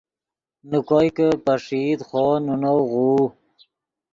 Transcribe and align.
نے 0.69 0.77
کوئے 0.87 1.09
کہ 1.15 1.27
پݰئیت 1.45 1.99
خوو 2.07 2.35
نے 2.45 2.53
نؤ 2.61 2.79
غوؤ 2.91 3.21